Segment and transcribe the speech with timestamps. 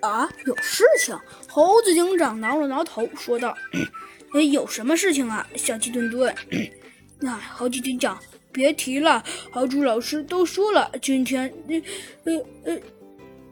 [0.00, 1.18] 啊，有事情？
[1.48, 3.56] 猴子警长挠了挠头，说道
[4.34, 6.34] ：“哎，有什么事情啊，小鸡墩墩？”
[7.22, 8.18] 哎，猴子警长，
[8.52, 11.52] 别提了，豪猪老师都说了，今天，
[12.24, 12.80] 呃呃呃，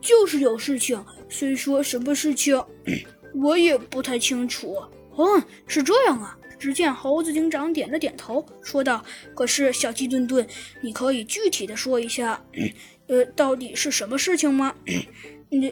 [0.00, 1.02] 就是有事情。
[1.28, 2.62] 虽说什么事情，
[3.42, 4.76] 我也不太清楚。
[5.16, 6.38] 嗯，是这样啊。
[6.56, 9.04] 只见猴子警长点了点头，说道
[9.34, 10.46] ：“可是，小鸡墩墩，
[10.80, 12.42] 你可以具体的说一下，
[13.08, 14.74] 呃，到底是什么事情吗？”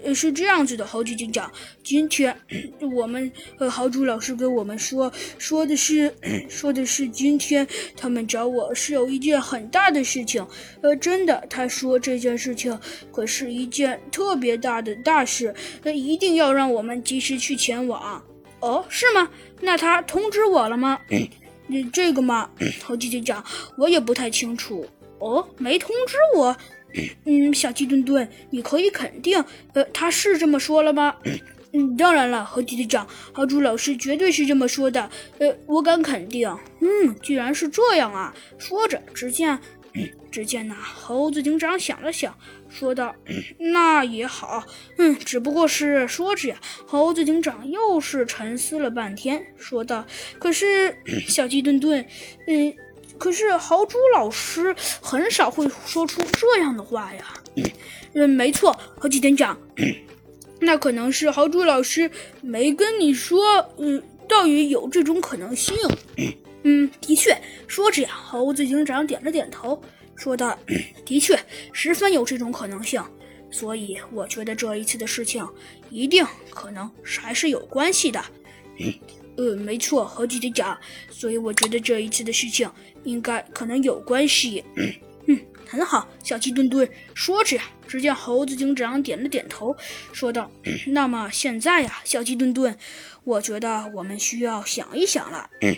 [0.05, 1.51] 呃，是这样子的，猴子警长，
[1.83, 2.37] 今天
[2.95, 6.15] 我们呃豪猪老师跟我们说，说的是
[6.49, 10.47] 说的是今天他们找我是有一件很大的事情，
[10.83, 12.79] 呃，真的，他说这件事情
[13.11, 18.23] 可是一件特别大的大事，呃，一定要让我们及时去前往。
[18.61, 19.29] 哦，是吗？
[19.61, 20.99] 那他通知我了吗？
[21.67, 22.51] 你这个嘛，
[22.85, 23.45] 猴子警长，
[23.77, 24.87] 我也不太清楚。
[25.19, 26.57] 哦，没通知我。
[27.25, 29.43] 嗯，小鸡墩墩，你可以肯定，
[29.73, 31.17] 呃，他是这么说了吗？
[31.73, 36.47] 嗯，当然了，猴子警长，豪猪老师绝对是这么说的，呃，我敢肯定。
[36.81, 39.59] 嗯，既然是这样啊，说着，只见，
[40.31, 42.37] 只见那猴子警长想了想，
[42.69, 43.15] 说道
[43.73, 44.63] ：“那也好，
[44.99, 46.57] 嗯，只不过是说着呀。”
[46.87, 50.07] 猴子警长又是沉思了半天，说道
[50.39, 50.95] ：“可是，
[51.27, 52.05] 小鸡墩墩，
[52.47, 52.75] 嗯。”
[53.19, 57.35] 可是豪猪老师很少会说出这样的话呀。
[58.15, 59.59] 嗯，没错，豪鸡警长，
[60.61, 63.43] 那可能是豪猪老师没跟你说，
[63.79, 65.77] 嗯，倒也有这种可能性。
[66.65, 69.83] 嗯，的确，说着呀，猴子警长点了点头，
[70.15, 70.57] 说道
[71.05, 71.39] ：“的确，
[71.73, 73.03] 十分有这种可能性。
[73.51, 75.47] 所以，我觉得这一次的事情
[75.91, 78.23] 一定可能还是有关系的。”
[78.79, 78.93] 嗯
[79.37, 80.79] 呃，没错，猴子警长，
[81.11, 82.71] 所以我觉得这一次的事情。
[83.05, 84.63] 应该可能有关系，
[85.27, 89.77] 嗯，很好，小鸡墩墩说着呀，只见猴子警长点了点头，
[90.13, 90.49] 说道
[90.87, 92.79] ：“那么现在呀，小鸡墩墩，
[93.25, 95.77] 我觉得我们需要想一想了。”嗯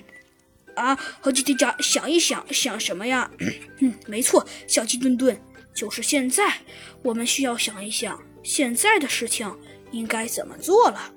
[0.74, 3.30] 啊，猴子警长想一想，想什么呀？
[3.80, 5.40] 嗯，没错，小鸡墩墩，
[5.74, 6.58] 就是现在，
[7.02, 9.50] 我们需要想一想现在的事情
[9.92, 11.10] 应该怎么做了。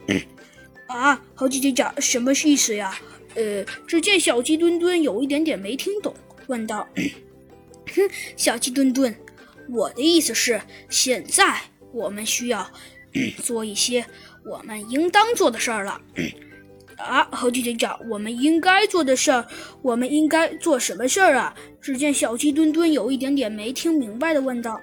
[0.87, 2.97] 啊，猴子警长什么意思呀？
[3.35, 6.13] 呃，只见小鸡墩墩有一点点没听懂，
[6.47, 6.87] 问道
[7.93, 9.15] ：“哼，小鸡墩墩，
[9.69, 10.59] 我的意思是，
[10.89, 11.61] 现在
[11.93, 12.67] 我们需要
[13.43, 14.03] 做一些
[14.43, 16.01] 我们应当做的事儿了。”
[16.97, 19.45] 啊，猴子警长，我们应该做的事儿，
[19.83, 21.53] 我们应该做什么事儿啊？
[21.79, 24.81] 只见小鸡墩墩有一点点没听明白的问道：“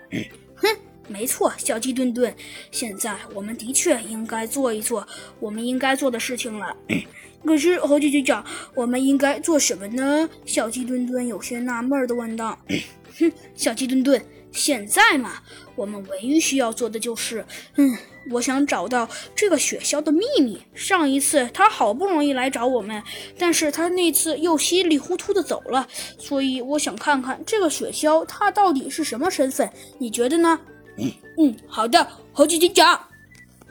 [0.54, 0.69] 哼，
[1.09, 2.34] 没错，小鸡墩墩，
[2.70, 5.06] 现在我们的确应该做一做
[5.38, 6.76] 我们应该做的事情了。
[7.44, 8.42] ”可是猴子警长，
[8.75, 10.28] 我们应该做什么呢？
[10.47, 12.59] 小鸡墩墩有些纳闷的问道。
[13.20, 15.43] 哼，小鸡墩墩，现在嘛，
[15.76, 17.44] 我们唯一需要做的就是，
[17.76, 17.94] 嗯，
[18.31, 19.06] 我想找到
[19.37, 20.59] 这个雪橇的秘密。
[20.75, 23.03] 上一次他好不容易来找我们，
[23.38, 25.87] 但是他那次又稀里糊涂的走了，
[26.19, 29.70] 所以我想看看这个雪橇它到底是什么身份。
[29.98, 30.59] 你觉得呢？
[30.97, 33.00] 嗯，好的，猴子警长。